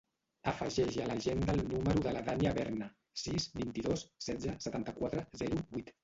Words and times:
Afegeix 0.51 0.95
a 1.01 1.03
l'agenda 1.09 1.53
el 1.57 1.59
número 1.73 2.01
de 2.07 2.13
la 2.15 2.23
Dània 2.29 2.53
Berna: 2.55 2.87
sis, 3.23 3.45
vint-i-dos, 3.59 4.05
setze, 4.29 4.55
setanta-quatre, 4.67 5.23
zero, 5.43 5.61
vuit. 5.77 5.93